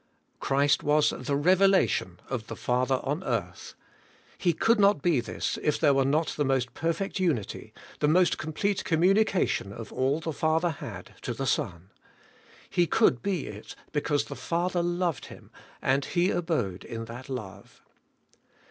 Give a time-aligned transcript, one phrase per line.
[0.39, 3.75] Christ was the revelation of the Father on earth.
[4.39, 8.39] He could not be this if there were not the most perfect unity, the most
[8.39, 11.91] complete communication of all the Father had to the Son.
[12.67, 15.51] He could be it because the Father loved Him,
[15.83, 17.83] and He abode in that love.